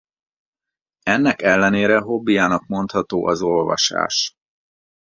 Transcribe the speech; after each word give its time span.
Ennek 1.05 1.41
ellenére 1.41 1.99
hobbijának 1.99 2.65
mondható 2.65 3.25
az 3.27 3.41
olvasás. 3.41 4.35